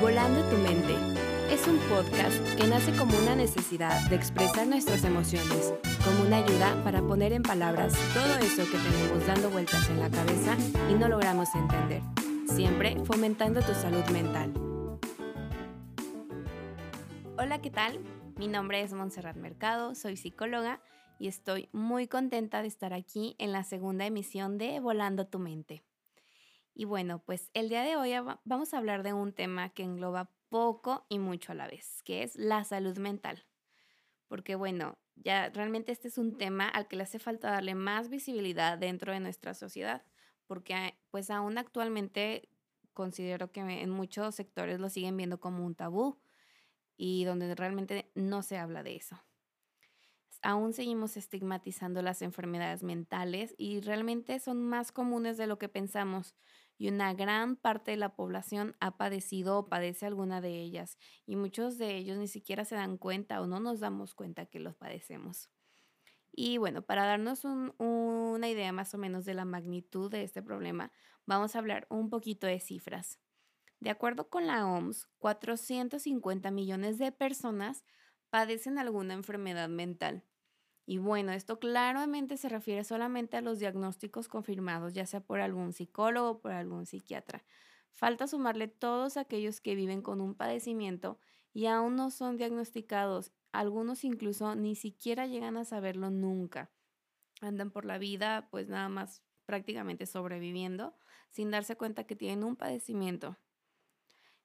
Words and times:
Volando 0.00 0.42
tu 0.48 0.56
mente 0.56 0.94
es 1.50 1.66
un 1.66 1.76
podcast 1.90 2.34
que 2.56 2.66
nace 2.66 2.90
como 2.96 3.14
una 3.18 3.36
necesidad 3.36 4.08
de 4.08 4.16
expresar 4.16 4.66
nuestras 4.66 5.04
emociones, 5.04 5.74
como 6.02 6.26
una 6.26 6.38
ayuda 6.38 6.82
para 6.84 7.02
poner 7.02 7.34
en 7.34 7.42
palabras 7.42 7.92
todo 8.14 8.38
eso 8.38 8.64
que 8.64 8.78
tenemos 8.78 9.26
dando 9.26 9.50
vueltas 9.50 9.90
en 9.90 10.00
la 10.00 10.08
cabeza 10.08 10.56
y 10.90 10.94
no 10.94 11.06
logramos 11.06 11.54
entender, 11.54 12.00
siempre 12.46 12.96
fomentando 13.04 13.60
tu 13.60 13.74
salud 13.74 14.04
mental. 14.10 14.54
Hola, 17.36 17.60
¿qué 17.60 17.70
tal? 17.70 18.00
Mi 18.38 18.48
nombre 18.48 18.80
es 18.80 18.94
Montserrat 18.94 19.36
Mercado, 19.36 19.94
soy 19.94 20.16
psicóloga 20.16 20.80
y 21.18 21.28
estoy 21.28 21.68
muy 21.72 22.08
contenta 22.08 22.62
de 22.62 22.68
estar 22.68 22.94
aquí 22.94 23.36
en 23.38 23.52
la 23.52 23.64
segunda 23.64 24.06
emisión 24.06 24.56
de 24.56 24.80
Volando 24.80 25.26
tu 25.26 25.38
mente. 25.38 25.84
Y 26.74 26.84
bueno, 26.84 27.22
pues 27.24 27.50
el 27.54 27.68
día 27.68 27.82
de 27.82 27.96
hoy 27.96 28.12
vamos 28.44 28.72
a 28.72 28.78
hablar 28.78 29.02
de 29.02 29.12
un 29.12 29.32
tema 29.32 29.70
que 29.70 29.82
engloba 29.82 30.30
poco 30.48 31.06
y 31.08 31.18
mucho 31.18 31.52
a 31.52 31.54
la 31.54 31.66
vez, 31.66 32.02
que 32.04 32.22
es 32.22 32.36
la 32.36 32.64
salud 32.64 32.96
mental. 32.98 33.46
Porque 34.28 34.54
bueno, 34.54 34.98
ya 35.16 35.50
realmente 35.50 35.92
este 35.92 36.08
es 36.08 36.18
un 36.18 36.38
tema 36.38 36.68
al 36.68 36.88
que 36.88 36.96
le 36.96 37.02
hace 37.02 37.18
falta 37.18 37.50
darle 37.50 37.74
más 37.74 38.08
visibilidad 38.08 38.78
dentro 38.78 39.12
de 39.12 39.20
nuestra 39.20 39.54
sociedad, 39.54 40.04
porque 40.46 40.98
pues 41.10 41.30
aún 41.30 41.58
actualmente 41.58 42.48
considero 42.92 43.52
que 43.52 43.60
en 43.60 43.90
muchos 43.90 44.34
sectores 44.34 44.80
lo 44.80 44.88
siguen 44.88 45.16
viendo 45.16 45.40
como 45.40 45.64
un 45.64 45.74
tabú 45.74 46.20
y 46.96 47.24
donde 47.24 47.54
realmente 47.54 48.10
no 48.14 48.42
se 48.42 48.58
habla 48.58 48.82
de 48.82 48.96
eso 48.96 49.20
aún 50.42 50.72
seguimos 50.72 51.16
estigmatizando 51.16 52.02
las 52.02 52.22
enfermedades 52.22 52.82
mentales 52.82 53.54
y 53.58 53.80
realmente 53.80 54.38
son 54.40 54.62
más 54.62 54.92
comunes 54.92 55.36
de 55.36 55.46
lo 55.46 55.58
que 55.58 55.68
pensamos 55.68 56.34
y 56.78 56.88
una 56.88 57.12
gran 57.12 57.56
parte 57.56 57.90
de 57.90 57.98
la 57.98 58.14
población 58.16 58.74
ha 58.80 58.96
padecido 58.96 59.58
o 59.58 59.68
padece 59.68 60.06
alguna 60.06 60.40
de 60.40 60.60
ellas 60.60 60.96
y 61.26 61.36
muchos 61.36 61.76
de 61.76 61.96
ellos 61.96 62.16
ni 62.16 62.26
siquiera 62.26 62.64
se 62.64 62.74
dan 62.74 62.96
cuenta 62.96 63.40
o 63.42 63.46
no 63.46 63.60
nos 63.60 63.80
damos 63.80 64.14
cuenta 64.14 64.46
que 64.46 64.60
los 64.60 64.76
padecemos. 64.76 65.50
Y 66.32 66.58
bueno, 66.58 66.82
para 66.82 67.04
darnos 67.04 67.44
una 67.44 68.48
idea 68.48 68.72
más 68.72 68.94
o 68.94 68.98
menos 68.98 69.24
de 69.24 69.34
la 69.34 69.44
magnitud 69.44 70.10
de 70.10 70.22
este 70.22 70.42
problema, 70.42 70.92
vamos 71.26 71.54
a 71.54 71.58
hablar 71.58 71.86
un 71.90 72.08
poquito 72.08 72.46
de 72.46 72.60
cifras. 72.60 73.18
De 73.80 73.90
acuerdo 73.90 74.28
con 74.30 74.46
la 74.46 74.66
OMS, 74.66 75.06
450 75.18 76.50
millones 76.50 76.98
de 76.98 77.12
personas 77.12 77.84
padecen 78.30 78.78
alguna 78.78 79.14
enfermedad 79.14 79.68
mental. 79.68 80.24
Y 80.90 80.98
bueno, 80.98 81.30
esto 81.30 81.60
claramente 81.60 82.36
se 82.36 82.48
refiere 82.48 82.82
solamente 82.82 83.36
a 83.36 83.42
los 83.42 83.60
diagnósticos 83.60 84.26
confirmados, 84.26 84.92
ya 84.92 85.06
sea 85.06 85.20
por 85.20 85.38
algún 85.38 85.72
psicólogo 85.72 86.30
o 86.30 86.40
por 86.40 86.50
algún 86.50 86.84
psiquiatra. 86.84 87.44
Falta 87.92 88.26
sumarle 88.26 88.66
todos 88.66 89.16
aquellos 89.16 89.60
que 89.60 89.76
viven 89.76 90.02
con 90.02 90.20
un 90.20 90.34
padecimiento 90.34 91.20
y 91.52 91.66
aún 91.66 91.94
no 91.94 92.10
son 92.10 92.36
diagnosticados. 92.36 93.30
Algunos 93.52 94.02
incluso 94.02 94.56
ni 94.56 94.74
siquiera 94.74 95.28
llegan 95.28 95.56
a 95.56 95.64
saberlo 95.64 96.10
nunca. 96.10 96.72
Andan 97.40 97.70
por 97.70 97.84
la 97.84 97.98
vida 97.98 98.48
pues 98.50 98.68
nada 98.68 98.88
más 98.88 99.22
prácticamente 99.46 100.06
sobreviviendo 100.06 100.96
sin 101.30 101.52
darse 101.52 101.76
cuenta 101.76 102.02
que 102.02 102.16
tienen 102.16 102.42
un 102.42 102.56
padecimiento. 102.56 103.36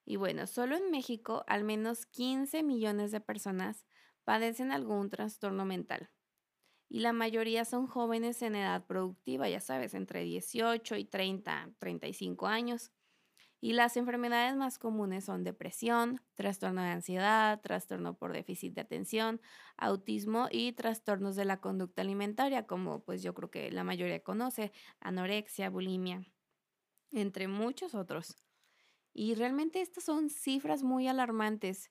Y 0.04 0.14
bueno, 0.14 0.46
solo 0.46 0.76
en 0.76 0.92
México 0.92 1.42
al 1.48 1.64
menos 1.64 2.06
15 2.06 2.62
millones 2.62 3.10
de 3.10 3.20
personas 3.20 3.84
padecen 4.22 4.70
algún 4.70 5.10
trastorno 5.10 5.64
mental 5.64 6.08
y 6.88 7.00
la 7.00 7.12
mayoría 7.12 7.64
son 7.64 7.86
jóvenes 7.86 8.42
en 8.42 8.56
edad 8.56 8.86
productiva, 8.86 9.48
ya 9.48 9.60
sabes, 9.60 9.94
entre 9.94 10.22
18 10.22 10.96
y 10.96 11.04
30, 11.04 11.72
35 11.78 12.46
años. 12.46 12.92
Y 13.60 13.72
las 13.72 13.96
enfermedades 13.96 14.54
más 14.54 14.78
comunes 14.78 15.24
son 15.24 15.42
depresión, 15.42 16.20
trastorno 16.34 16.82
de 16.82 16.90
ansiedad, 16.90 17.60
trastorno 17.62 18.16
por 18.16 18.32
déficit 18.32 18.74
de 18.74 18.82
atención, 18.82 19.40
autismo 19.76 20.48
y 20.50 20.72
trastornos 20.72 21.36
de 21.36 21.46
la 21.46 21.60
conducta 21.60 22.02
alimentaria, 22.02 22.66
como 22.66 23.02
pues 23.02 23.22
yo 23.22 23.34
creo 23.34 23.50
que 23.50 23.70
la 23.70 23.82
mayoría 23.82 24.22
conoce, 24.22 24.72
anorexia, 25.00 25.70
bulimia, 25.70 26.22
entre 27.10 27.48
muchos 27.48 27.94
otros. 27.94 28.36
Y 29.14 29.34
realmente 29.34 29.80
estas 29.80 30.04
son 30.04 30.28
cifras 30.28 30.82
muy 30.82 31.08
alarmantes 31.08 31.90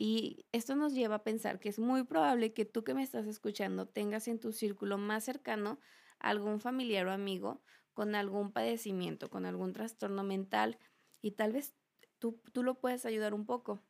y 0.00 0.46
esto 0.52 0.76
nos 0.76 0.94
lleva 0.94 1.16
a 1.16 1.24
pensar 1.24 1.58
que 1.58 1.68
es 1.68 1.80
muy 1.80 2.04
probable 2.04 2.52
que 2.52 2.64
tú 2.64 2.84
que 2.84 2.94
me 2.94 3.02
estás 3.02 3.26
escuchando 3.26 3.88
tengas 3.88 4.28
en 4.28 4.38
tu 4.38 4.52
círculo 4.52 4.96
más 4.96 5.24
cercano 5.24 5.80
algún 6.20 6.60
familiar 6.60 7.08
o 7.08 7.12
amigo 7.12 7.64
con 7.94 8.14
algún 8.14 8.52
padecimiento, 8.52 9.28
con 9.28 9.44
algún 9.44 9.72
trastorno 9.72 10.22
mental 10.22 10.78
y 11.20 11.32
tal 11.32 11.52
vez 11.52 11.74
tú, 12.20 12.40
tú 12.52 12.62
lo 12.62 12.78
puedes 12.78 13.06
ayudar 13.06 13.34
un 13.34 13.44
poco. 13.44 13.82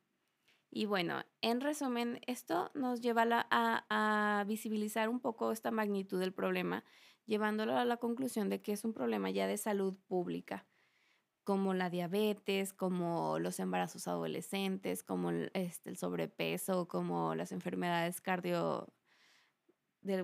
Y 0.71 0.85
bueno, 0.85 1.21
en 1.41 1.61
resumen, 1.61 2.19
esto 2.25 2.71
nos 2.73 3.01
lleva 3.01 3.27
a, 3.51 3.85
a, 3.89 4.43
visibilizar 4.45 5.09
un 5.09 5.19
poco 5.19 5.51
esta 5.51 5.69
magnitud 5.69 6.19
del 6.19 6.33
problema, 6.33 6.83
llevándolo 7.27 7.77
a 7.77 7.85
la 7.85 7.97
conclusión 7.97 8.49
de 8.49 8.63
que 8.63 8.71
es 8.71 8.83
un 8.83 8.93
problema 8.93 9.29
ya 9.29 9.45
de 9.45 9.57
salud 9.57 9.95
pública 10.07 10.68
como 11.49 11.73
la 11.73 11.89
diabetes, 11.89 12.73
como 12.73 13.39
los 13.39 13.59
embarazos 13.59 14.07
adolescentes, 14.07 15.01
como 15.01 15.31
el, 15.31 15.49
este, 15.55 15.89
el 15.89 15.97
sobrepeso, 15.97 16.87
como 16.87 17.33
las 17.33 17.51
enfermedades 17.51 18.21
cardio, 18.21 18.93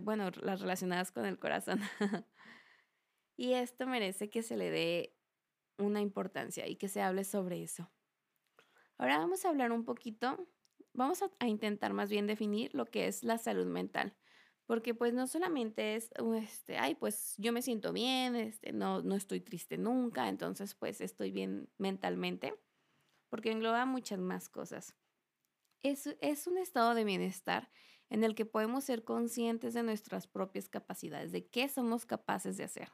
bueno, 0.04 0.30
las 0.44 0.62
relacionadas 0.62 1.12
con 1.12 1.26
el 1.26 1.40
corazón. 1.40 1.80
y 3.38 3.54
esto 3.54 3.88
merece 3.88 4.30
que 4.30 4.44
se 4.44 4.56
le 4.56 4.70
dé 4.70 5.18
una 5.80 6.00
importancia 6.00 6.68
y 6.68 6.76
que 6.76 6.90
se 6.90 7.02
hable 7.02 7.24
sobre 7.24 7.64
eso. 7.64 7.92
Ahora 9.00 9.18
vamos 9.18 9.46
a 9.46 9.50
hablar 9.50 9.72
un 9.72 9.84
poquito, 9.84 10.48
vamos 10.94 11.24
a 11.40 11.48
intentar 11.48 11.94
más 11.94 12.12
bien 12.12 12.28
definir 12.28 12.76
lo 12.76 12.86
que 12.86 13.08
es 13.08 13.24
la 13.24 13.40
salud 13.40 13.66
mental 13.66 14.16
porque 14.66 14.96
pues 14.96 15.14
no 15.14 15.28
solamente 15.28 15.96
es, 15.96 16.12
este, 16.38 16.78
ay, 16.78 16.96
pues 16.96 17.36
yo 17.38 17.54
me 17.54 17.62
siento 17.62 17.94
bien, 17.94 18.36
este, 18.36 18.74
no, 18.74 19.02
no 19.02 19.16
estoy 19.16 19.42
triste 19.42 19.78
nunca, 19.78 20.28
entonces 20.28 20.76
pues 20.76 21.02
estoy 21.02 21.32
bien 21.32 21.70
mentalmente, 21.78 22.56
porque 23.30 23.52
engloba 23.52 23.86
muchas 23.86 24.20
más 24.20 24.50
cosas. 24.50 24.96
Es, 25.84 26.08
es 26.22 26.48
un 26.48 26.58
estado 26.58 26.96
de 26.96 27.04
bienestar 27.04 27.72
en 28.10 28.24
el 28.24 28.36
que 28.36 28.46
podemos 28.46 28.84
ser 28.84 29.04
conscientes 29.04 29.74
de 29.74 29.84
nuestras 29.84 30.28
propias 30.28 30.70
capacidades, 30.70 31.32
de 31.32 31.48
qué 31.48 31.70
somos 31.70 32.06
capaces 32.06 32.58
de 32.58 32.64
hacer, 32.64 32.90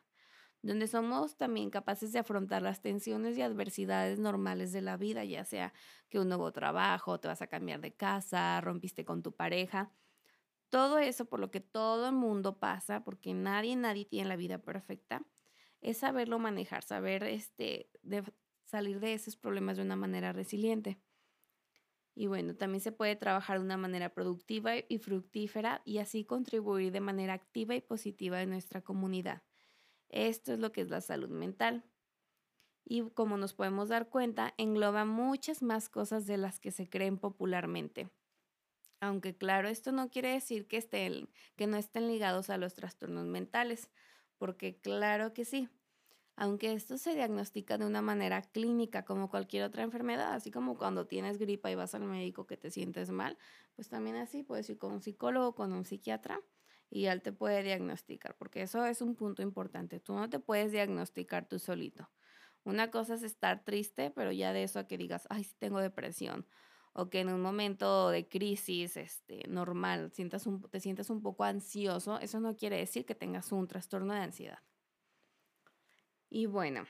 donde 0.62 0.88
somos 0.88 1.38
también 1.38 1.70
capaces 1.70 2.14
de 2.14 2.20
afrontar 2.20 2.62
las 2.62 2.82
tensiones 2.82 3.38
y 3.38 3.42
adversidades 3.42 4.20
normales 4.20 4.74
de 4.74 4.82
la 4.82 4.98
vida, 4.98 5.24
ya 5.26 5.46
sea 5.46 5.74
que 6.10 6.20
un 6.20 6.28
nuevo 6.30 6.52
trabajo, 6.52 7.20
te 7.20 7.28
vas 7.30 7.42
a 7.42 7.48
cambiar 7.48 7.82
de 7.82 7.96
casa, 7.96 8.62
rompiste 8.62 9.06
con 9.06 9.24
tu 9.24 9.36
pareja, 9.36 9.94
todo 10.72 10.98
eso 11.00 11.26
por 11.26 11.40
lo 11.40 11.52
que 11.52 11.60
todo 11.60 12.08
el 12.08 12.16
mundo 12.16 12.58
pasa, 12.58 13.04
porque 13.04 13.34
nadie, 13.34 13.76
nadie 13.76 14.06
tiene 14.06 14.30
la 14.30 14.38
vida 14.38 14.58
perfecta, 14.58 15.24
es 15.82 15.98
saberlo 15.98 16.40
manejar, 16.40 16.84
saber 16.84 17.24
este, 17.24 17.92
salir 18.64 19.00
de 19.02 19.14
esos 19.14 19.36
problemas 19.36 19.78
de 19.78 19.84
una 19.84 19.98
manera 19.98 20.32
resiliente. 20.32 21.00
Y 22.16 22.28
bueno, 22.28 22.56
también 22.56 22.82
se 22.82 22.92
puede 22.92 23.16
trabajar 23.16 23.60
de 23.60 23.66
una 23.66 23.78
manera 23.78 24.14
productiva 24.14 24.74
y 24.78 24.98
fructífera 24.98 25.82
y 25.86 26.00
así 26.00 26.24
contribuir 26.24 26.92
de 26.92 27.02
manera 27.02 27.34
activa 27.34 27.76
y 27.76 27.82
positiva 27.82 28.42
en 28.42 28.50
nuestra 28.50 28.82
comunidad. 28.82 29.44
Esto 30.10 30.54
es 30.54 30.60
lo 30.60 30.72
que 30.72 30.82
es 30.82 30.90
la 30.90 31.02
salud 31.02 31.30
mental. 31.30 31.84
Y 32.86 33.10
como 33.12 33.38
nos 33.38 33.54
podemos 33.54 33.90
dar 33.90 34.10
cuenta, 34.10 34.54
engloba 34.58 35.06
muchas 35.06 35.62
más 35.62 35.90
cosas 35.90 36.26
de 36.26 36.38
las 36.38 36.60
que 36.60 36.72
se 36.72 36.90
creen 36.90 37.18
popularmente. 37.18 38.10
Aunque 39.02 39.36
claro, 39.36 39.68
esto 39.68 39.92
no 39.92 40.10
quiere 40.12 40.30
decir 40.30 40.68
que, 40.68 40.78
estén, 40.78 41.30
que 41.56 41.66
no 41.68 41.78
estén 41.78 42.08
ligados 42.08 42.50
a 42.52 42.58
los 42.58 42.76
trastornos 42.76 43.26
mentales, 43.26 43.90
porque 44.38 44.80
claro 44.80 45.34
que 45.34 45.44
sí. 45.46 45.70
Aunque 46.38 46.74
esto 46.74 46.98
se 46.98 47.16
diagnostica 47.16 47.78
de 47.78 47.86
una 47.86 48.02
manera 48.02 48.42
clínica 48.44 49.06
como 49.06 49.30
cualquier 49.30 49.64
otra 49.66 49.84
enfermedad, 49.84 50.34
así 50.34 50.52
como 50.52 50.78
cuando 50.78 51.08
tienes 51.08 51.38
gripa 51.40 51.72
y 51.72 51.76
vas 51.76 51.96
al 51.96 52.04
médico 52.06 52.48
que 52.48 52.58
te 52.58 52.72
sientes 52.72 53.12
mal, 53.12 53.38
pues 53.76 53.90
también 53.90 54.18
así 54.18 54.44
puedes 54.44 54.70
ir 54.70 54.78
con 54.80 54.94
un 54.94 55.02
psicólogo, 55.02 55.56
con 55.56 55.74
un 55.74 55.86
psiquiatra 55.86 56.42
y 56.90 57.06
él 57.08 57.22
te 57.24 57.34
puede 57.34 57.64
diagnosticar, 57.64 58.38
porque 58.38 58.64
eso 58.64 58.86
es 58.86 59.02
un 59.02 59.16
punto 59.16 59.42
importante. 59.44 60.00
Tú 60.00 60.14
no 60.16 60.30
te 60.30 60.40
puedes 60.40 60.72
diagnosticar 60.72 61.48
tú 61.48 61.60
solito. 61.60 62.10
Una 62.64 62.92
cosa 62.92 63.16
es 63.16 63.24
estar 63.24 63.64
triste, 63.64 64.12
pero 64.12 64.32
ya 64.32 64.54
de 64.54 64.64
eso 64.64 64.80
a 64.80 64.88
que 64.88 64.98
digas, 64.98 65.28
ay, 65.30 65.44
sí 65.44 65.56
tengo 65.60 65.80
depresión 65.80 66.48
o 66.94 67.10
que 67.10 67.22
en 67.22 67.30
un 67.30 67.42
momento 67.42 68.10
de 68.10 68.28
crisis 68.28 68.98
este, 68.98 69.48
normal 69.48 70.12
sientas 70.14 70.46
un, 70.46 70.62
te 70.62 70.80
sientas 70.80 71.10
un 71.10 71.22
poco 71.22 71.44
ansioso, 71.44 72.20
eso 72.20 72.40
no 72.40 72.56
quiere 72.56 72.78
decir 72.78 73.06
que 73.06 73.16
tengas 73.16 73.52
un 73.52 73.68
trastorno 73.68 74.14
de 74.14 74.20
ansiedad. 74.20 74.60
Y 76.30 76.46
bueno, 76.46 76.86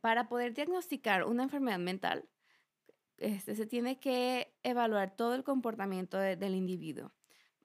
para 0.00 0.28
poder 0.28 0.54
diagnosticar 0.54 1.24
una 1.24 1.44
enfermedad 1.44 1.78
mental, 1.78 2.28
este, 3.18 3.54
se 3.54 3.66
tiene 3.66 3.98
que 3.98 4.54
evaluar 4.62 5.16
todo 5.16 5.34
el 5.34 5.44
comportamiento 5.44 6.18
del 6.18 6.54
individuo, 6.54 7.12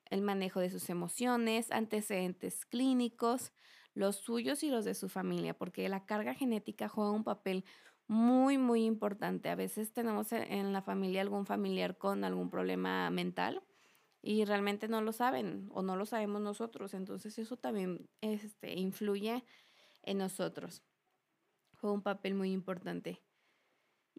el 0.10 0.22
manejo 0.22 0.60
de 0.60 0.70
sus 0.70 0.90
emociones, 0.90 1.72
antecedentes 1.72 2.66
clínicos, 2.66 3.52
los 3.94 4.18
suyos 4.18 4.64
y 4.64 4.70
los 4.70 4.86
de 4.86 4.94
su 4.94 5.10
familia, 5.10 5.54
porque 5.58 5.90
la 5.90 6.06
carga 6.06 6.34
genética 6.34 6.88
juega 6.88 7.12
un 7.12 7.24
papel 7.24 7.66
muy, 8.12 8.58
muy 8.58 8.84
importante. 8.84 9.48
A 9.50 9.56
veces 9.56 9.94
tenemos 9.94 10.34
e, 10.34 10.44
en 10.56 10.74
la 10.74 10.82
familia 10.82 11.22
algún 11.22 11.46
familiar 11.46 11.98
con 11.98 12.26
algún 12.26 12.50
problema 12.50 13.10
mental 13.10 13.64
y 14.22 14.44
realmente 14.44 14.90
no 14.90 15.02
lo 15.02 15.14
saben 15.14 15.70
o 15.72 15.82
no 15.82 15.96
lo 15.96 16.06
sabemos 16.06 16.42
nosotros. 16.42 16.94
Entonces 16.94 17.40
eso 17.40 17.56
también 17.56 18.10
este, 18.20 18.74
influye 18.74 19.46
en 20.04 20.18
nosotros. 20.18 20.84
Juega 21.78 21.94
un 21.94 22.02
papel 22.02 22.36
muy 22.36 22.52
importante. 22.52 23.24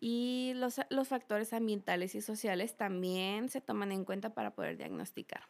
Y 0.00 0.52
los, 0.56 0.80
los 0.88 1.08
factores 1.08 1.52
ambientales 1.52 2.14
y 2.14 2.22
sociales 2.22 2.78
también 2.78 3.50
se 3.50 3.60
toman 3.60 3.92
en 3.92 4.06
cuenta 4.06 4.32
para 4.32 4.54
poder 4.54 4.78
diagnosticar. 4.78 5.44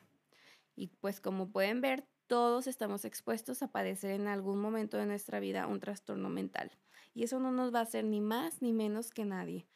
Y 0.74 0.88
pues 0.88 1.20
como 1.20 1.52
pueden 1.52 1.80
ver, 1.80 2.08
todos 2.32 2.66
estamos 2.66 3.04
expuestos 3.04 3.62
a 3.62 3.68
padecer 3.68 4.12
en 4.12 4.26
algún 4.26 4.58
momento 4.58 4.96
de 4.96 5.04
nuestra 5.04 5.38
vida 5.38 5.66
un 5.66 5.80
trastorno 5.80 6.30
mental. 6.30 6.72
Y 7.12 7.24
eso 7.24 7.38
no 7.38 7.52
nos 7.52 7.74
va 7.74 7.80
a 7.80 7.82
hacer 7.82 8.06
ni 8.06 8.22
más 8.22 8.62
ni 8.62 8.72
menos 8.72 9.10
que 9.10 9.26
nadie. 9.26 9.68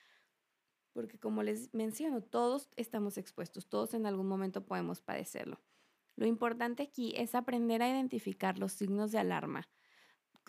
Porque 0.94 1.18
como 1.18 1.42
les 1.42 1.74
menciono, 1.74 2.22
todos 2.22 2.70
estamos 2.76 3.18
expuestos, 3.18 3.68
todos 3.68 3.92
en 3.92 4.06
algún 4.06 4.26
momento 4.26 4.64
podemos 4.64 5.02
padecerlo. 5.02 5.60
Lo 6.14 6.24
importante 6.24 6.82
aquí 6.82 7.12
es 7.14 7.34
aprender 7.34 7.82
a 7.82 7.90
identificar 7.90 8.58
los 8.58 8.72
signos 8.72 9.12
de 9.12 9.18
alarma, 9.18 9.68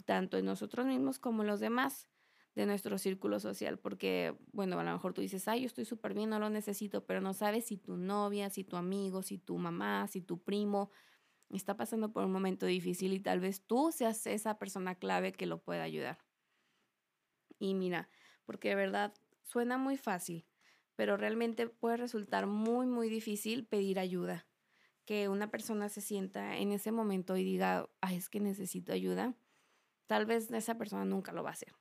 tanto 0.05 0.37
en 0.37 0.45
nosotros 0.45 0.85
mismos 0.85 1.19
como 1.19 1.41
en 1.41 1.49
los 1.49 1.59
demás 1.59 2.07
de 2.55 2.65
nuestro 2.65 2.97
círculo 2.99 3.41
social, 3.41 3.79
porque, 3.79 4.33
bueno, 4.53 4.79
a 4.79 4.83
lo 4.85 4.93
mejor 4.93 5.13
tú 5.13 5.19
dices, 5.19 5.45
ay, 5.49 5.59
yo 5.59 5.65
estoy 5.65 5.83
súper 5.83 6.13
bien, 6.13 6.29
no 6.29 6.39
lo 6.39 6.49
necesito, 6.49 7.05
pero 7.05 7.19
no 7.19 7.33
sabes 7.33 7.65
si 7.65 7.75
tu 7.75 7.97
novia, 7.97 8.49
si 8.49 8.63
tu 8.63 8.77
amigo, 8.77 9.23
si 9.23 9.37
tu 9.37 9.57
mamá, 9.57 10.07
si 10.07 10.21
tu 10.21 10.41
primo 10.41 10.89
está 11.55 11.77
pasando 11.77 12.11
por 12.11 12.25
un 12.25 12.31
momento 12.31 12.65
difícil 12.65 13.13
y 13.13 13.19
tal 13.19 13.39
vez 13.39 13.65
tú 13.65 13.91
seas 13.91 14.27
esa 14.27 14.59
persona 14.59 14.95
clave 14.95 15.31
que 15.31 15.45
lo 15.45 15.61
pueda 15.61 15.83
ayudar. 15.83 16.19
Y 17.59 17.73
mira, 17.73 18.09
porque 18.45 18.69
de 18.69 18.75
verdad 18.75 19.13
suena 19.43 19.77
muy 19.77 19.97
fácil, 19.97 20.45
pero 20.95 21.17
realmente 21.17 21.67
puede 21.67 21.97
resultar 21.97 22.47
muy, 22.47 22.85
muy 22.85 23.09
difícil 23.09 23.65
pedir 23.65 23.99
ayuda. 23.99 24.47
Que 25.05 25.29
una 25.29 25.49
persona 25.49 25.87
se 25.87 26.01
sienta 26.01 26.57
en 26.57 26.73
ese 26.73 26.91
momento 26.91 27.37
y 27.37 27.43
diga, 27.43 27.89
ay, 28.01 28.17
es 28.17 28.29
que 28.29 28.41
necesito 28.41 28.91
ayuda. 28.91 29.35
Tal 30.05 30.25
vez 30.25 30.51
esa 30.51 30.77
persona 30.77 31.05
nunca 31.05 31.31
lo 31.31 31.43
va 31.43 31.51
a 31.51 31.53
hacer. 31.53 31.75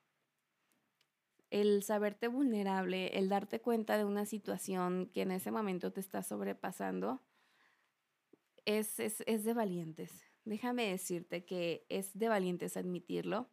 El 1.51 1.83
saberte 1.83 2.29
vulnerable, 2.29 3.19
el 3.19 3.29
darte 3.29 3.61
cuenta 3.61 3.97
de 3.97 4.05
una 4.05 4.27
situación 4.27 5.11
que 5.13 5.23
en 5.23 5.31
ese 5.31 5.51
momento 5.51 5.93
te 5.93 6.01
está 6.01 6.23
sobrepasando, 6.23 7.23
es, 8.67 9.01
es, 9.01 9.23
es 9.27 9.45
de 9.45 9.55
valientes. 9.55 10.23
Déjame 10.45 10.91
decirte 10.91 11.45
que 11.45 11.87
es 11.89 12.17
de 12.19 12.29
valientes 12.29 12.77
admitirlo 12.77 13.49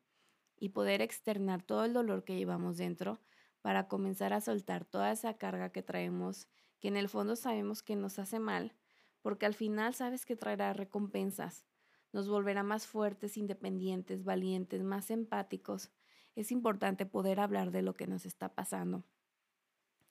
y 0.60 0.70
poder 0.70 1.02
externar 1.02 1.64
todo 1.64 1.86
el 1.86 1.94
dolor 1.94 2.24
que 2.24 2.36
llevamos 2.36 2.78
dentro 2.78 3.22
para 3.62 3.88
comenzar 3.88 4.34
a 4.34 4.42
soltar 4.42 4.86
toda 4.86 5.12
esa 5.12 5.38
carga 5.38 5.72
que 5.72 5.82
traemos, 5.82 6.50
que 6.80 6.90
en 6.90 6.98
el 6.98 7.10
fondo 7.10 7.36
sabemos 7.36 7.82
que 7.82 7.96
nos 7.96 8.20
hace 8.20 8.40
mal, 8.40 8.76
porque 9.22 9.46
al 9.46 9.54
final 9.54 9.94
sabes 9.94 10.26
que 10.26 10.36
traerá 10.36 10.74
recompensas, 10.74 11.66
nos 12.12 12.30
volverá 12.30 12.62
más 12.62 12.86
fuertes, 12.86 13.38
independientes, 13.38 14.24
valientes, 14.24 14.84
más 14.84 15.10
empáticos. 15.10 15.92
Es 16.36 16.52
importante 16.52 17.06
poder 17.06 17.40
hablar 17.40 17.72
de 17.72 17.82
lo 17.82 17.96
que 17.96 18.06
nos 18.06 18.26
está 18.26 18.54
pasando. 18.54 19.06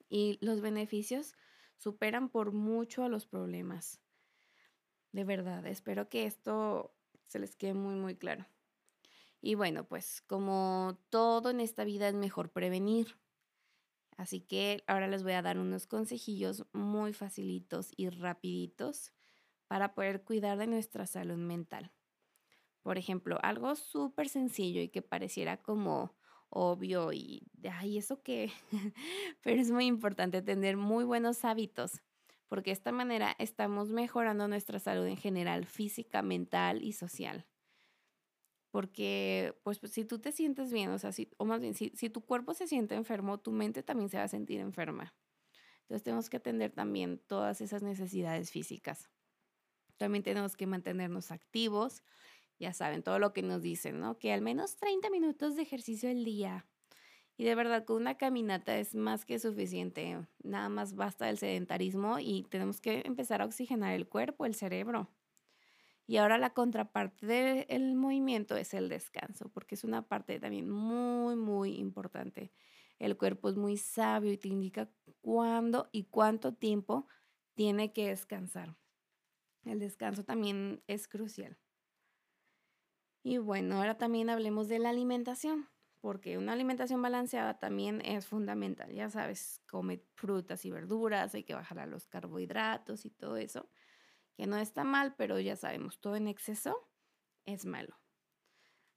Y 0.09 0.37
los 0.41 0.61
beneficios 0.61 1.35
superan 1.77 2.29
por 2.29 2.51
mucho 2.51 3.03
a 3.03 3.09
los 3.09 3.25
problemas. 3.25 4.02
De 5.13 5.23
verdad, 5.23 5.65
espero 5.67 6.09
que 6.09 6.25
esto 6.25 6.93
se 7.27 7.39
les 7.39 7.55
quede 7.55 7.73
muy, 7.73 7.95
muy 7.95 8.15
claro. 8.15 8.45
Y 9.41 9.55
bueno, 9.55 9.85
pues 9.87 10.21
como 10.21 10.99
todo 11.09 11.51
en 11.51 11.59
esta 11.61 11.83
vida 11.85 12.07
es 12.09 12.15
mejor 12.15 12.51
prevenir. 12.51 13.17
Así 14.17 14.41
que 14.41 14.83
ahora 14.87 15.07
les 15.07 15.23
voy 15.23 15.33
a 15.33 15.41
dar 15.41 15.57
unos 15.59 15.87
consejillos 15.87 16.65
muy 16.73 17.13
facilitos 17.13 17.91
y 17.97 18.09
rapiditos 18.09 19.13
para 19.67 19.95
poder 19.95 20.23
cuidar 20.23 20.57
de 20.57 20.67
nuestra 20.67 21.07
salud 21.07 21.37
mental. 21.37 21.91
Por 22.83 22.97
ejemplo, 22.97 23.39
algo 23.43 23.75
súper 23.75 24.29
sencillo 24.29 24.81
y 24.81 24.89
que 24.89 25.01
pareciera 25.01 25.57
como 25.61 26.15
obvio 26.49 27.13
y 27.13 27.47
ay, 27.71 27.97
eso 27.97 28.21
qué, 28.23 28.51
pero 29.43 29.61
es 29.61 29.71
muy 29.71 29.85
importante 29.85 30.41
tener 30.41 30.77
muy 30.77 31.03
buenos 31.05 31.45
hábitos, 31.45 32.01
porque 32.53 32.69
de 32.69 32.73
esta 32.73 32.91
manera 32.91 33.35
estamos 33.39 33.89
mejorando 33.89 34.47
nuestra 34.47 34.77
salud 34.77 35.07
en 35.07 35.17
general, 35.17 35.65
física, 35.65 36.21
mental 36.21 36.83
y 36.83 36.93
social 36.93 37.47
porque 38.69 39.55
pues, 39.63 39.79
si 39.83 40.05
tú 40.05 40.19
te 40.19 40.31
sientes 40.31 40.71
bien, 40.71 40.91
o 40.91 40.99
sea, 40.99 41.11
si, 41.11 41.31
o 41.37 41.45
más 41.45 41.61
bien, 41.61 41.73
si, 41.73 41.91
si 41.95 42.11
tu 42.11 42.21
cuerpo 42.21 42.53
se 42.53 42.67
siente 42.67 42.93
enfermo, 42.93 43.39
tu 43.39 43.51
mente 43.51 43.81
también 43.81 44.09
se 44.09 44.17
va 44.17 44.23
a 44.23 44.27
sentir 44.27 44.59
enferma. 44.59 45.15
Entonces 45.81 46.03
tenemos 46.03 46.29
que 46.29 46.37
atender 46.37 46.71
también 46.71 47.19
todas 47.27 47.59
esas 47.61 47.81
necesidades 47.81 48.51
físicas. 48.51 49.09
También 49.97 50.23
tenemos 50.23 50.55
que 50.55 50.67
mantenernos 50.67 51.31
activos, 51.31 52.03
ya 52.59 52.71
saben, 52.71 53.01
todo 53.01 53.17
lo 53.17 53.33
que 53.33 53.41
nos 53.41 53.63
dicen, 53.63 53.99
¿no? 53.99 54.19
Que 54.19 54.31
al 54.31 54.41
menos 54.41 54.75
30 54.75 55.09
minutos 55.09 55.55
de 55.55 55.63
ejercicio 55.63 56.09
al 56.09 56.23
día. 56.23 56.67
Y 57.35 57.45
de 57.45 57.55
verdad, 57.55 57.83
con 57.85 57.97
una 57.97 58.17
caminata 58.17 58.77
es 58.77 58.95
más 58.95 59.25
que 59.25 59.39
suficiente. 59.39 60.27
Nada 60.43 60.69
más 60.69 60.95
basta 60.95 61.29
el 61.29 61.37
sedentarismo 61.37 62.19
y 62.19 62.43
tenemos 62.43 62.79
que 62.79 63.01
empezar 63.05 63.41
a 63.41 63.45
oxigenar 63.45 63.93
el 63.93 64.07
cuerpo, 64.07 64.45
el 64.45 64.53
cerebro. 64.55 65.09
Y 66.05 66.17
ahora 66.17 66.37
la 66.37 66.53
contraparte 66.53 67.25
del 67.25 67.95
movimiento 67.95 68.55
es 68.57 68.73
el 68.73 68.89
descanso, 68.89 69.49
porque 69.49 69.75
es 69.75 69.83
una 69.83 70.07
parte 70.07 70.39
también 70.39 70.69
muy, 70.69 71.35
muy 71.35 71.75
importante. 71.75 72.51
El 72.99 73.17
cuerpo 73.17 73.49
es 73.49 73.55
muy 73.55 73.77
sabio 73.77 74.31
y 74.31 74.37
te 74.37 74.49
indica 74.49 74.89
cuándo 75.21 75.89
y 75.91 76.03
cuánto 76.03 76.53
tiempo 76.53 77.07
tiene 77.55 77.93
que 77.93 78.09
descansar. 78.09 78.75
El 79.65 79.79
descanso 79.79 80.23
también 80.23 80.83
es 80.87 81.07
crucial. 81.07 81.57
Y 83.23 83.37
bueno, 83.37 83.77
ahora 83.77 83.97
también 83.97 84.29
hablemos 84.29 84.67
de 84.67 84.79
la 84.79 84.89
alimentación, 84.89 85.69
porque 86.03 86.37
una 86.37 86.51
alimentación 86.51 87.01
balanceada 87.01 87.59
también 87.59 88.01
es 88.03 88.27
fundamental. 88.27 88.91
Ya 88.91 89.09
sabes, 89.09 89.61
come 89.69 90.03
frutas 90.15 90.65
y 90.65 90.69
verduras, 90.69 91.33
hay 91.33 91.45
que 91.45 91.53
bajar 91.53 91.79
a 91.79 91.85
los 91.85 92.07
carbohidratos 92.07 93.05
y 93.05 93.09
todo 93.09 93.37
eso 93.37 93.69
que 94.35 94.45
no 94.45 94.57
está 94.57 94.83
mal, 94.83 95.15
pero 95.15 95.39
ya 95.39 95.55
sabemos, 95.55 96.01
todo 96.01 96.17
en 96.17 96.27
exceso 96.27 96.89
es 97.45 97.65
malo. 97.65 98.01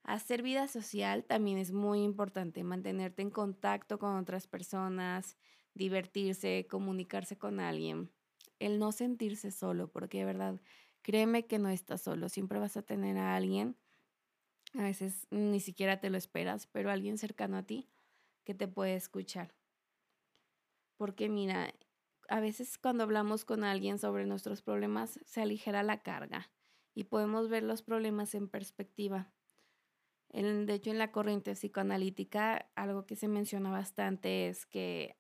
Hacer 0.03 0.43
vida 0.43 0.67
social 0.67 1.25
también 1.25 1.59
es 1.59 1.71
muy 1.71 2.03
importante, 2.03 2.65
mantenerte 2.65 3.23
en 3.23 3.31
contacto 3.31 4.01
con 4.01 4.17
otras 4.17 4.49
personas, 4.49 5.37
divertirse, 5.75 6.67
comunicarse 6.69 7.39
con 7.39 7.61
alguien, 7.61 8.11
el 8.59 8.81
no 8.81 8.91
sentirse 8.91 9.53
solo, 9.53 9.93
porque 9.93 10.19
de 10.19 10.25
verdad, 10.25 10.61
créeme 11.03 11.47
que 11.47 11.61
no 11.61 11.69
estás 11.69 12.03
solo, 12.03 12.29
siempre 12.29 12.59
vas 12.59 12.77
a 12.77 12.83
tener 12.83 13.17
a 13.17 13.37
alguien, 13.37 13.77
a 14.75 14.83
veces 14.83 15.27
ni 15.31 15.61
siquiera 15.61 16.01
te 16.01 16.11
lo 16.11 16.19
esperas, 16.19 16.67
pero 16.67 16.91
alguien 16.91 17.19
cercano 17.19 17.57
a 17.57 17.63
ti 17.63 17.89
que 18.45 18.55
te 18.55 18.69
puede 18.69 18.95
escuchar. 18.95 19.55
Porque 20.97 21.29
mira, 21.29 21.75
a 22.29 22.41
veces 22.41 22.79
cuando 22.79 23.05
hablamos 23.05 23.45
con 23.45 23.65
alguien 23.65 23.99
sobre 23.99 24.27
nuestros 24.27 24.63
problemas 24.63 25.21
se 25.25 25.43
aligera 25.43 25.83
la 25.83 26.03
carga 26.03 26.51
y 26.95 27.05
podemos 27.05 27.49
ver 27.49 27.63
los 27.63 27.83
problemas 27.83 28.35
en 28.35 28.49
perspectiva. 28.49 29.33
de 30.33 30.75
hecho, 30.75 30.91
en 30.91 30.99
la 30.99 31.13
corriente 31.13 31.53
psicoanalítica, 31.53 32.71
algo 32.75 33.07
que 33.07 33.17
se 33.17 33.29
menciona 33.29 33.71
bastante 33.71 34.49
es 34.49 34.67
que 34.67 35.17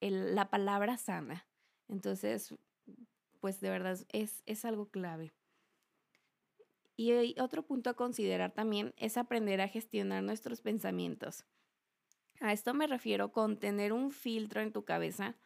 la 0.00 0.50
palabra 0.50 0.96
sana. 0.98 1.46
Entonces, 1.88 2.54
pues 3.40 3.60
de 3.60 3.70
verdad 3.70 3.98
es, 4.12 4.42
es 4.46 4.64
algo 4.64 4.90
clave. 4.90 5.32
Y 6.96 7.38
otro 7.40 7.66
punto 7.66 7.90
a 7.90 7.94
considerar 7.94 8.52
también 8.52 8.94
es 8.96 9.16
aprender 9.16 9.60
a 9.60 9.68
gestionar 9.68 10.22
nuestros 10.22 10.60
pensamientos. 10.60 11.44
A 12.40 12.52
esto 12.52 12.74
me 12.74 12.86
refiero 12.86 13.32
con 13.32 13.58
tener 13.58 13.92
un 13.92 14.10
filtro 14.10 14.60
en 14.60 14.72
tu 14.72 14.84
cabeza 14.84 15.36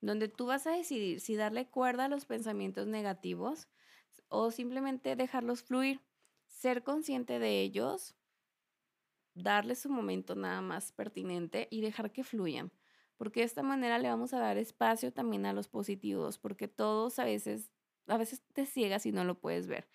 donde 0.00 0.28
tú 0.28 0.46
vas 0.46 0.66
a 0.66 0.72
decidir 0.72 1.20
si 1.20 1.36
darle 1.36 1.68
cuerda 1.68 2.04
a 2.04 2.08
los 2.08 2.24
pensamientos 2.24 2.86
negativos 2.86 3.68
o 4.28 4.50
simplemente 4.50 5.16
dejarlos 5.16 5.62
fluir, 5.62 6.00
ser 6.46 6.82
consciente 6.84 7.38
de 7.38 7.62
ellos, 7.62 8.14
darle 9.34 9.74
su 9.74 9.88
momento 9.88 10.34
nada 10.34 10.60
más 10.60 10.92
pertinente 10.92 11.68
y 11.70 11.80
dejar 11.80 12.12
que 12.12 12.24
fluyan, 12.24 12.72
porque 13.16 13.40
de 13.40 13.46
esta 13.46 13.62
manera 13.62 13.98
le 13.98 14.08
vamos 14.08 14.34
a 14.34 14.38
dar 14.38 14.58
espacio 14.58 15.12
también 15.12 15.46
a 15.46 15.52
los 15.52 15.68
positivos, 15.68 16.38
porque 16.38 16.68
todos 16.68 17.18
a 17.18 17.24
veces, 17.24 17.70
a 18.06 18.16
veces 18.16 18.42
te 18.52 18.66
ciegas 18.66 19.06
y 19.06 19.12
no 19.12 19.24
lo 19.24 19.40
puedes 19.40 19.66
ver, 19.66 19.88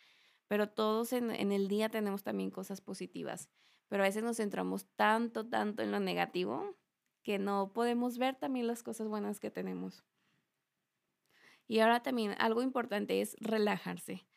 pero 0.54 0.70
todos 0.70 1.14
en, 1.14 1.32
en 1.32 1.52
el 1.52 1.68
día 1.68 1.90
tenemos 1.90 2.22
también 2.22 2.52
cosas 2.52 2.80
positivas, 2.80 3.50
pero 3.88 4.04
a 4.04 4.06
veces 4.06 4.22
nos 4.22 4.38
centramos 4.38 4.86
tanto, 4.96 5.50
tanto 5.50 5.82
en 5.82 5.92
lo 5.92 6.00
negativo 6.00 6.78
que 7.24 7.40
no 7.40 7.74
podemos 7.74 8.20
ver 8.20 8.36
también 8.36 8.68
las 8.68 8.84
cosas 8.84 9.08
buenas 9.08 9.40
que 9.40 9.50
tenemos. 9.50 10.04
Y 11.68 11.80
ahora 11.80 12.04
también 12.04 12.36
algo 12.38 12.62
importante 12.62 13.20
es 13.20 13.36
relajarse. 13.40 14.28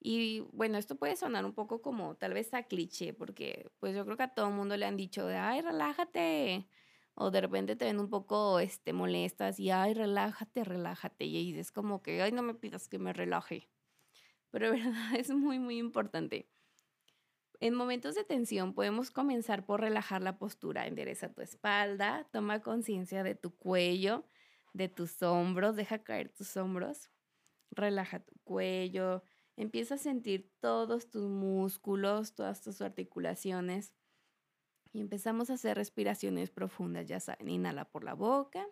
Y 0.00 0.40
bueno, 0.54 0.78
esto 0.78 0.96
puede 0.96 1.16
sonar 1.16 1.44
un 1.44 1.52
poco 1.52 1.82
como 1.82 2.14
tal 2.14 2.32
vez 2.32 2.54
a 2.54 2.62
cliché, 2.62 3.12
porque 3.12 3.70
pues 3.78 3.94
yo 3.94 4.06
creo 4.06 4.16
que 4.16 4.22
a 4.22 4.34
todo 4.34 4.48
el 4.48 4.54
mundo 4.54 4.74
le 4.78 4.86
han 4.86 4.96
dicho 4.96 5.26
de, 5.26 5.36
ay, 5.36 5.60
relájate. 5.60 6.66
o 7.12 7.30
de 7.30 7.42
repente 7.42 7.76
te 7.76 7.84
ven 7.84 8.00
un 8.00 8.08
poco 8.08 8.58
este, 8.58 8.94
molestas 8.94 9.60
y, 9.60 9.68
ay, 9.68 9.92
relájate, 9.92 10.64
relájate. 10.64 11.26
Y 11.26 11.58
es 11.58 11.72
como 11.72 12.00
que, 12.00 12.22
ay, 12.22 12.32
no 12.32 12.42
me 12.42 12.54
pidas 12.54 12.88
que 12.88 12.98
me 12.98 13.12
relaje. 13.12 13.68
Pero 14.50 14.70
verdad 14.72 15.14
es 15.16 15.30
muy, 15.30 15.58
muy 15.58 15.78
importante. 15.78 16.48
En 17.60 17.74
momentos 17.74 18.14
de 18.14 18.24
tensión 18.24 18.72
podemos 18.72 19.10
comenzar 19.10 19.66
por 19.66 19.80
relajar 19.80 20.22
la 20.22 20.38
postura. 20.38 20.86
Endereza 20.86 21.32
tu 21.32 21.42
espalda, 21.42 22.28
toma 22.32 22.62
conciencia 22.62 23.24
de 23.24 23.34
tu 23.34 23.56
cuello, 23.56 24.24
de 24.74 24.88
tus 24.88 25.22
hombros, 25.22 25.74
deja 25.74 26.04
caer 26.04 26.28
tus 26.28 26.56
hombros, 26.56 27.10
relaja 27.72 28.20
tu 28.20 28.36
cuello, 28.44 29.24
empieza 29.56 29.96
a 29.96 29.98
sentir 29.98 30.52
todos 30.60 31.10
tus 31.10 31.28
músculos, 31.28 32.34
todas 32.34 32.62
tus 32.62 32.80
articulaciones. 32.80 33.92
Y 34.92 35.00
empezamos 35.00 35.50
a 35.50 35.54
hacer 35.54 35.76
respiraciones 35.76 36.50
profundas, 36.50 37.06
ya 37.06 37.18
saben, 37.18 37.48
inhala 37.48 37.90
por 37.90 38.04
la 38.04 38.14
boca, 38.14 38.66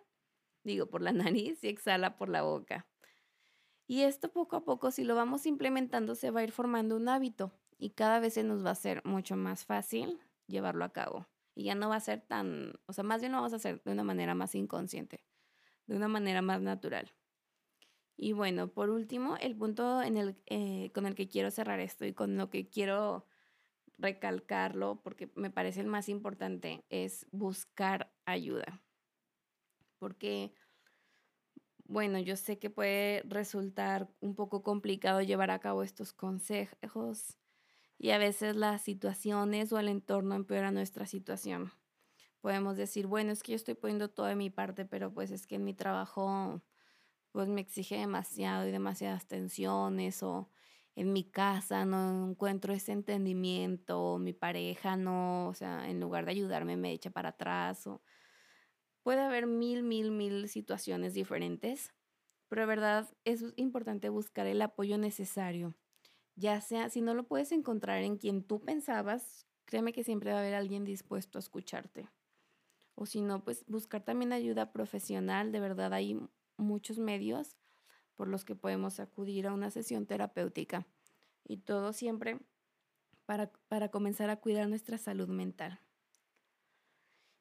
digo 0.63 0.87
por 0.87 1.01
la 1.01 1.11
nariz 1.43 1.61
y 1.63 1.67
exhala 1.67 2.17
por 2.17 2.29
la 2.29 2.43
boca. 2.43 2.87
Y 3.87 4.01
esto 4.01 4.31
poco 4.31 4.57
a 4.57 4.65
poco, 4.65 4.91
si 4.91 5.03
lo 5.03 5.15
vamos 5.15 5.45
implementando, 5.45 6.13
se 6.15 6.29
va 6.29 6.41
a 6.41 6.43
ir 6.43 6.51
formando 6.51 6.95
un 6.97 7.07
hábito 7.07 7.53
y 7.77 7.91
cada 7.91 8.19
vez 8.19 8.33
se 8.33 8.43
nos 8.43 8.65
va 8.65 8.71
a 8.71 8.75
ser 8.75 9.03
mucho 9.05 9.35
más 9.37 9.65
fácil 9.65 10.19
llevarlo 10.47 10.83
a 10.83 10.91
cabo. 10.91 11.27
Y 11.55 11.63
ya 11.63 11.75
no 11.75 11.89
va 11.89 11.95
a 11.95 12.01
ser 12.01 12.21
tan, 12.21 12.73
o 12.85 12.93
sea, 12.93 13.03
más 13.03 13.21
bien 13.21 13.31
lo 13.31 13.37
vamos 13.39 13.53
a 13.53 13.55
hacer 13.55 13.81
de 13.83 13.91
una 13.91 14.03
manera 14.03 14.35
más 14.35 14.53
inconsciente, 14.55 15.23
de 15.87 15.95
una 15.95 16.07
manera 16.07 16.41
más 16.41 16.61
natural. 16.61 17.13
Y 18.17 18.33
bueno, 18.33 18.67
por 18.67 18.89
último, 18.89 19.37
el 19.37 19.55
punto 19.55 20.01
eh, 20.01 20.91
con 20.93 21.05
el 21.05 21.15
que 21.15 21.29
quiero 21.29 21.51
cerrar 21.51 21.79
esto 21.79 22.03
y 22.05 22.13
con 22.13 22.35
lo 22.35 22.49
que 22.49 22.67
quiero 22.67 23.25
recalcarlo, 23.97 25.01
porque 25.03 25.31
me 25.35 25.51
parece 25.51 25.81
el 25.81 25.87
más 25.87 26.09
importante, 26.09 26.83
es 26.89 27.27
buscar 27.31 28.11
ayuda. 28.25 28.81
Porque, 29.99 30.53
bueno, 31.87 32.19
yo 32.19 32.35
sé 32.35 32.59
que 32.59 32.69
puede 32.69 33.23
resultar 33.27 34.09
un 34.21 34.35
poco 34.35 34.63
complicado 34.63 35.21
llevar 35.21 35.51
a 35.51 35.59
cabo 35.59 35.83
estos 35.83 36.13
consejos 36.13 37.37
y 37.97 38.11
a 38.11 38.17
veces 38.17 38.55
las 38.55 38.81
situaciones 38.83 39.73
o 39.73 39.79
el 39.79 39.89
entorno 39.89 40.35
empeoran 40.35 40.75
nuestra 40.75 41.05
situación. 41.07 41.71
Podemos 42.41 42.77
decir, 42.77 43.07
bueno, 43.07 43.31
es 43.31 43.43
que 43.43 43.53
yo 43.53 43.57
estoy 43.57 43.75
poniendo 43.75 44.09
toda 44.09 44.35
mi 44.35 44.49
parte, 44.49 44.85
pero 44.85 45.13
pues 45.13 45.31
es 45.31 45.47
que 45.47 45.55
en 45.55 45.65
mi 45.65 45.73
trabajo 45.73 46.61
pues 47.31 47.47
me 47.49 47.61
exige 47.61 47.97
demasiado 47.97 48.67
y 48.67 48.71
demasiadas 48.71 49.27
tensiones 49.27 50.23
o 50.23 50.49
en 50.95 51.13
mi 51.13 51.23
casa 51.29 51.85
no 51.85 52.29
encuentro 52.29 52.73
ese 52.73 52.91
entendimiento, 52.93 54.17
mi 54.19 54.33
pareja 54.33 54.97
no, 54.97 55.47
o 55.49 55.53
sea, 55.53 55.89
en 55.89 55.99
lugar 55.99 56.25
de 56.25 56.31
ayudarme 56.31 56.77
me 56.77 56.91
echa 56.91 57.11
para 57.11 57.29
atrás 57.29 57.85
o 57.87 58.01
puede 59.07 59.21
haber 59.21 59.47
mil, 59.47 59.83
mil, 59.83 60.11
mil 60.11 60.49
situaciones 60.49 61.13
diferentes, 61.13 61.93
pero 62.49 62.63
de 62.63 62.67
verdad 62.67 63.09
es 63.23 63.45
importante 63.55 64.09
buscar 64.09 64.47
el 64.47 64.61
apoyo 64.61 64.97
necesario 64.97 65.77
ya 66.37 66.61
sea, 66.61 66.89
si 66.89 67.01
no 67.01 67.15
lo 67.15 67.27
puedes 67.27 67.51
encontrar 67.51 68.03
en 68.03 68.17
quien 68.17 68.43
tú 68.43 68.61
pensabas, 68.61 69.47
créeme 69.65 69.91
que 69.91 70.03
siempre 70.03 70.31
va 70.31 70.37
a 70.37 70.41
haber 70.41 70.53
alguien 70.53 70.85
dispuesto 70.85 71.39
a 71.39 71.41
escucharte. 71.41 72.07
O 72.93 73.07
si 73.07 73.21
no, 73.21 73.43
pues 73.43 73.65
buscar 73.67 74.03
también 74.03 74.31
ayuda 74.31 74.71
profesional. 74.71 75.51
De 75.51 75.59
verdad 75.59 75.93
hay 75.93 76.19
muchos 76.57 76.99
medios 76.99 77.57
por 78.15 78.27
los 78.27 78.45
que 78.45 78.55
podemos 78.55 78.99
acudir 78.99 79.47
a 79.47 79.53
una 79.53 79.71
sesión 79.71 80.05
terapéutica. 80.05 80.85
Y 81.43 81.57
todo 81.57 81.91
siempre 81.91 82.39
para, 83.25 83.51
para 83.67 83.89
comenzar 83.89 84.29
a 84.29 84.39
cuidar 84.39 84.69
nuestra 84.69 84.99
salud 84.99 85.29
mental. 85.29 85.79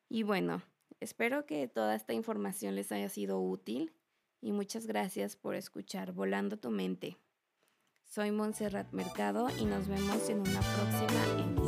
Y 0.09 0.23
bueno, 0.23 0.63
espero 1.01 1.47
que 1.47 1.69
toda 1.69 1.95
esta 1.95 2.13
información 2.13 2.75
les 2.75 2.93
haya 2.93 3.09
sido 3.09 3.41
útil 3.41 3.93
y 4.41 4.53
muchas 4.53 4.87
gracias 4.87 5.37
por 5.37 5.55
escuchar 5.55 6.13
Volando 6.13 6.59
tu 6.59 6.71
mente. 6.71 7.17
Soy 8.05 8.31
Montserrat 8.31 8.93
Mercado 8.93 9.49
y 9.59 9.65
nos 9.65 9.89
vemos 9.89 10.29
en 10.29 10.41
una 10.41 10.61
próxima 10.61 11.25
emisión. 11.41 11.66